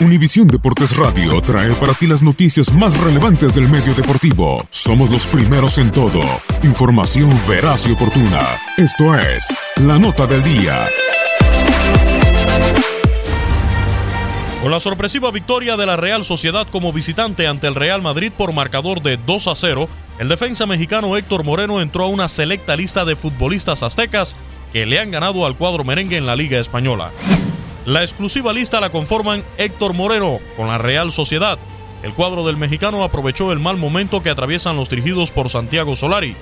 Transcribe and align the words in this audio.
Univisión 0.00 0.48
Deportes 0.48 0.96
Radio 0.96 1.42
trae 1.42 1.74
para 1.74 1.92
ti 1.92 2.06
las 2.06 2.22
noticias 2.22 2.72
más 2.72 2.98
relevantes 2.98 3.52
del 3.52 3.68
medio 3.68 3.92
deportivo. 3.92 4.64
Somos 4.70 5.10
los 5.10 5.26
primeros 5.26 5.76
en 5.76 5.92
todo. 5.92 6.22
Información 6.62 7.30
veraz 7.46 7.86
y 7.86 7.92
oportuna. 7.92 8.40
Esto 8.78 9.14
es 9.18 9.54
La 9.76 9.98
Nota 9.98 10.26
del 10.26 10.42
Día. 10.42 10.86
Con 14.62 14.70
la 14.70 14.80
sorpresiva 14.80 15.30
victoria 15.30 15.76
de 15.76 15.84
la 15.84 15.96
Real 15.96 16.24
Sociedad 16.24 16.66
como 16.72 16.94
visitante 16.94 17.46
ante 17.46 17.66
el 17.66 17.74
Real 17.74 18.00
Madrid 18.00 18.32
por 18.34 18.54
marcador 18.54 19.02
de 19.02 19.18
2 19.18 19.48
a 19.48 19.54
0, 19.54 19.86
el 20.18 20.28
defensa 20.28 20.64
mexicano 20.64 21.14
Héctor 21.18 21.44
Moreno 21.44 21.78
entró 21.82 22.04
a 22.04 22.08
una 22.08 22.28
selecta 22.28 22.74
lista 22.74 23.04
de 23.04 23.16
futbolistas 23.16 23.82
aztecas 23.82 24.34
que 24.72 24.86
le 24.86 24.98
han 24.98 25.10
ganado 25.10 25.44
al 25.44 25.56
cuadro 25.56 25.84
merengue 25.84 26.16
en 26.16 26.24
la 26.24 26.36
Liga 26.36 26.58
Española. 26.58 27.10
La 27.86 28.02
exclusiva 28.02 28.52
lista 28.52 28.80
la 28.80 28.90
conforman 28.90 29.42
Héctor 29.56 29.94
Moreno 29.94 30.38
con 30.56 30.68
la 30.68 30.78
Real 30.78 31.12
Sociedad. 31.12 31.58
El 32.02 32.12
cuadro 32.12 32.46
del 32.46 32.56
mexicano 32.56 33.02
aprovechó 33.04 33.52
el 33.52 33.58
mal 33.58 33.76
momento 33.76 34.22
que 34.22 34.30
atraviesan 34.30 34.76
los 34.76 34.90
dirigidos 34.90 35.30
por 35.30 35.48
Santiago 35.48 35.94
Solari. 35.96 36.36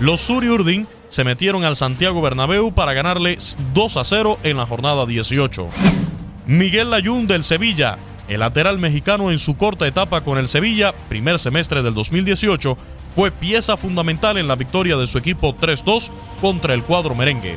Los 0.00 0.20
Suri 0.20 0.48
Urdin 0.48 0.86
se 1.08 1.24
metieron 1.24 1.64
al 1.64 1.76
Santiago 1.76 2.20
Bernabéu 2.22 2.72
para 2.72 2.92
ganarle 2.92 3.38
2 3.74 3.96
a 3.96 4.04
0 4.04 4.38
en 4.42 4.56
la 4.56 4.66
jornada 4.66 5.06
18. 5.06 5.68
Miguel 6.46 6.90
Layún 6.90 7.26
del 7.26 7.44
Sevilla, 7.44 7.98
el 8.28 8.40
lateral 8.40 8.78
mexicano 8.78 9.30
en 9.30 9.38
su 9.38 9.56
corta 9.56 9.86
etapa 9.86 10.22
con 10.22 10.38
el 10.38 10.48
Sevilla, 10.48 10.92
primer 11.08 11.38
semestre 11.38 11.82
del 11.82 11.94
2018, 11.94 12.76
fue 13.14 13.30
pieza 13.30 13.76
fundamental 13.76 14.38
en 14.38 14.48
la 14.48 14.56
victoria 14.56 14.96
de 14.96 15.06
su 15.06 15.18
equipo 15.18 15.56
3-2 15.56 16.10
contra 16.40 16.74
el 16.74 16.82
cuadro 16.82 17.14
merengue. 17.14 17.56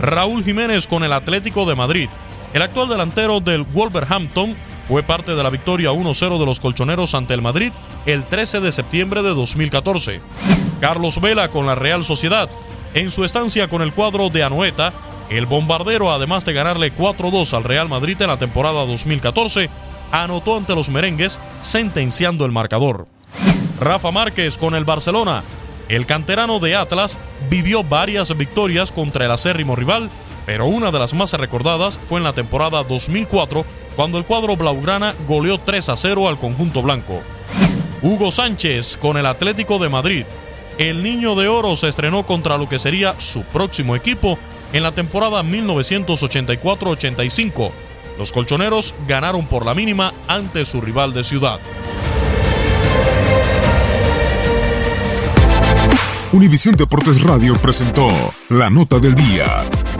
Raúl 0.00 0.44
Jiménez 0.44 0.86
con 0.86 1.04
el 1.04 1.12
Atlético 1.12 1.66
de 1.66 1.74
Madrid. 1.74 2.08
El 2.54 2.60
actual 2.60 2.88
delantero 2.88 3.40
del 3.40 3.62
Wolverhampton 3.62 4.54
fue 4.86 5.02
parte 5.02 5.34
de 5.34 5.42
la 5.42 5.48
victoria 5.48 5.90
1-0 5.90 6.38
de 6.38 6.44
los 6.44 6.60
colchoneros 6.60 7.14
ante 7.14 7.32
el 7.32 7.40
Madrid 7.40 7.72
el 8.04 8.26
13 8.26 8.60
de 8.60 8.72
septiembre 8.72 9.22
de 9.22 9.30
2014. 9.30 10.20
Carlos 10.80 11.20
Vela 11.20 11.48
con 11.48 11.66
la 11.66 11.74
Real 11.74 12.04
Sociedad. 12.04 12.50
En 12.92 13.10
su 13.10 13.24
estancia 13.24 13.68
con 13.68 13.80
el 13.80 13.94
cuadro 13.94 14.28
de 14.28 14.44
Anoeta, 14.44 14.92
el 15.30 15.46
bombardero, 15.46 16.12
además 16.12 16.44
de 16.44 16.52
ganarle 16.52 16.94
4-2 16.94 17.54
al 17.54 17.64
Real 17.64 17.88
Madrid 17.88 18.20
en 18.20 18.28
la 18.28 18.36
temporada 18.36 18.84
2014, 18.84 19.70
anotó 20.10 20.56
ante 20.56 20.74
los 20.74 20.90
merengues, 20.90 21.40
sentenciando 21.60 22.44
el 22.44 22.52
marcador. 22.52 23.06
Rafa 23.80 24.10
Márquez 24.10 24.58
con 24.58 24.74
el 24.74 24.84
Barcelona. 24.84 25.42
El 25.88 26.04
canterano 26.04 26.58
de 26.58 26.76
Atlas 26.76 27.16
vivió 27.48 27.82
varias 27.82 28.36
victorias 28.36 28.92
contra 28.92 29.24
el 29.24 29.30
acérrimo 29.30 29.74
rival, 29.74 30.10
pero 30.46 30.66
una 30.66 30.90
de 30.90 30.98
las 30.98 31.14
más 31.14 31.32
recordadas 31.32 31.98
fue 31.98 32.18
en 32.18 32.24
la 32.24 32.32
temporada 32.32 32.82
2004, 32.84 33.64
cuando 33.96 34.18
el 34.18 34.24
cuadro 34.24 34.56
blaugrana 34.56 35.14
goleó 35.26 35.58
3 35.58 35.90
a 35.90 35.96
0 35.96 36.28
al 36.28 36.38
conjunto 36.38 36.82
blanco. 36.82 37.22
Hugo 38.02 38.30
Sánchez 38.30 38.96
con 38.96 39.16
el 39.16 39.26
Atlético 39.26 39.78
de 39.78 39.88
Madrid. 39.88 40.24
El 40.78 41.02
Niño 41.02 41.34
de 41.34 41.48
Oro 41.48 41.76
se 41.76 41.88
estrenó 41.88 42.26
contra 42.26 42.58
lo 42.58 42.68
que 42.68 42.78
sería 42.78 43.14
su 43.18 43.42
próximo 43.44 43.94
equipo 43.94 44.38
en 44.72 44.82
la 44.82 44.92
temporada 44.92 45.42
1984-85. 45.42 47.70
Los 48.18 48.32
colchoneros 48.32 48.94
ganaron 49.06 49.46
por 49.46 49.64
la 49.64 49.74
mínima 49.74 50.12
ante 50.26 50.64
su 50.64 50.80
rival 50.80 51.12
de 51.12 51.22
ciudad. 51.24 51.60
Univisión 56.32 56.74
Deportes 56.76 57.22
Radio 57.22 57.54
presentó 57.56 58.08
La 58.48 58.70
Nota 58.70 58.98
del 58.98 59.14
Día. 59.14 59.64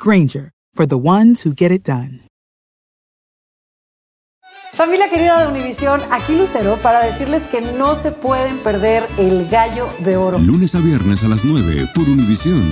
Granger, 0.00 0.52
for 0.76 0.86
the 0.86 0.96
ones 0.96 1.44
who 1.44 1.52
get 1.52 1.72
it 1.72 1.84
done. 1.84 2.20
Familia 4.72 5.08
querida 5.10 5.40
de 5.40 5.48
Univisión, 5.48 6.00
aquí 6.12 6.36
Lucero 6.36 6.78
para 6.80 7.00
decirles 7.00 7.46
que 7.46 7.60
no 7.60 7.96
se 7.96 8.12
pueden 8.12 8.58
perder 8.58 9.08
el 9.18 9.48
gallo 9.48 9.88
de 10.04 10.16
oro. 10.16 10.38
Lunes 10.38 10.76
a 10.76 10.80
viernes 10.80 11.24
a 11.24 11.28
las 11.28 11.44
9 11.44 11.88
por 11.96 12.08
Univisión. 12.08 12.62